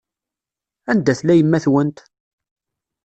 Anda 0.91 1.13
tella 1.19 1.33
yemma-twent? 1.35 1.97